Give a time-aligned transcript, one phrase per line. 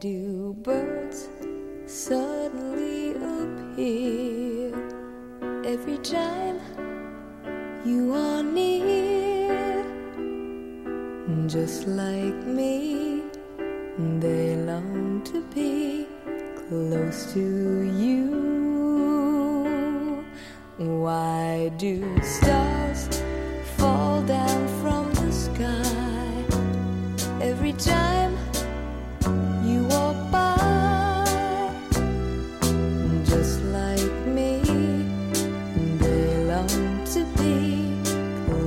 [0.00, 1.28] do birds
[1.84, 4.72] suddenly appear
[5.62, 6.58] every time
[7.84, 9.84] you are near?
[11.46, 13.20] Just like me,
[13.98, 16.06] they long to be
[16.56, 18.24] close to you.
[20.78, 23.20] Why do stars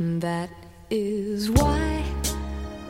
[0.00, 0.50] That
[0.90, 2.04] is why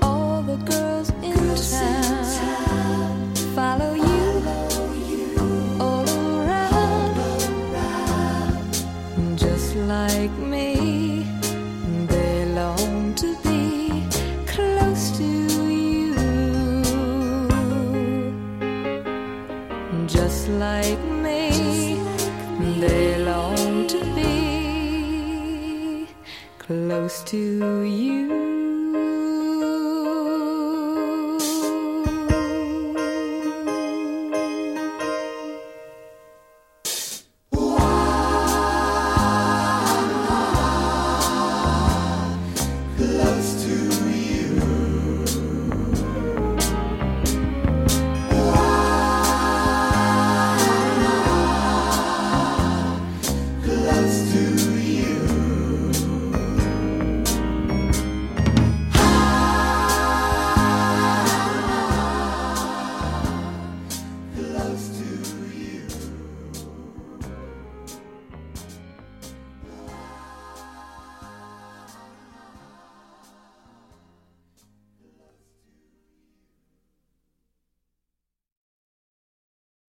[0.02, 4.42] all the girls in town follow you
[5.80, 7.16] all around,
[9.38, 11.24] just like me.
[12.08, 14.06] They long to be
[14.46, 16.14] close to you,
[20.06, 22.02] just like me.
[22.78, 23.27] They long to be
[26.68, 28.47] close to you.